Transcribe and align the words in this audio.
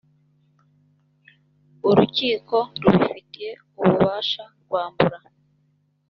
urukiko 1.89 2.57
rubifitiye 2.81 3.51
ububasha 3.81 4.43
rwambura 4.61 5.17